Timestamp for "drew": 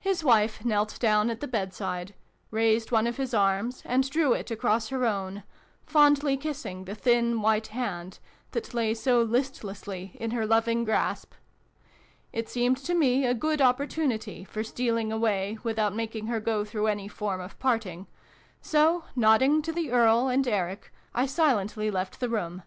4.10-4.34